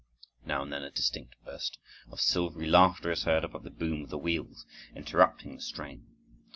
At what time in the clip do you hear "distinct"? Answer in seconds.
0.89-1.35